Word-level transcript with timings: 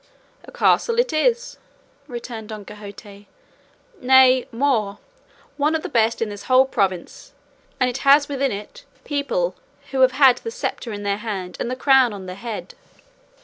"A 0.45 0.51
castle 0.51 0.97
it 0.97 1.13
is," 1.13 1.59
returned 2.07 2.49
Don 2.49 2.65
Quixote, 2.65 3.27
"nay, 3.99 4.47
more, 4.51 4.97
one 5.57 5.75
of 5.75 5.83
the 5.83 5.89
best 5.89 6.23
in 6.23 6.29
this 6.29 6.45
whole 6.45 6.65
province, 6.65 7.33
and 7.79 7.87
it 7.87 7.99
has 7.99 8.27
within 8.27 8.51
it 8.51 8.83
people 9.03 9.53
who 9.91 10.01
have 10.01 10.13
had 10.13 10.39
the 10.39 10.49
sceptre 10.49 10.91
in 10.91 11.03
the 11.03 11.17
hand 11.17 11.55
and 11.59 11.69
the 11.69 11.75
crown 11.75 12.13
on 12.13 12.25
the 12.25 12.33
head." 12.33 12.73